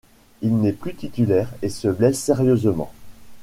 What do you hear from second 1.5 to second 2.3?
et se blesse